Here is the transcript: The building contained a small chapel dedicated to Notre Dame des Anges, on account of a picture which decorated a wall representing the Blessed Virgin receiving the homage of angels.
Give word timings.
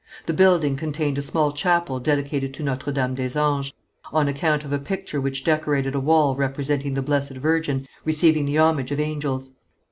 The 0.25 0.33
building 0.33 0.77
contained 0.77 1.19
a 1.19 1.21
small 1.21 1.51
chapel 1.53 1.99
dedicated 1.99 2.55
to 2.55 2.63
Notre 2.63 2.91
Dame 2.91 3.13
des 3.13 3.37
Anges, 3.37 3.71
on 4.11 4.27
account 4.27 4.63
of 4.63 4.73
a 4.73 4.79
picture 4.79 5.21
which 5.21 5.43
decorated 5.43 5.93
a 5.93 5.99
wall 5.99 6.35
representing 6.35 6.95
the 6.95 7.03
Blessed 7.03 7.33
Virgin 7.33 7.87
receiving 8.03 8.45
the 8.45 8.57
homage 8.57 8.89
of 8.91 8.99
angels. 8.99 9.51